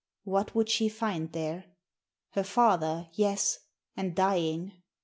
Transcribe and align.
What 0.23 0.55
would 0.55 0.67
she 0.67 0.89
find 0.89 1.31
there? 1.31 1.65
Her 2.31 2.43
father, 2.43 3.09
yes, 3.13 3.59
and 3.95 4.15
dying! 4.15 4.81